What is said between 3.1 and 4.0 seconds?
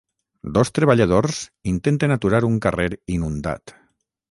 inundat.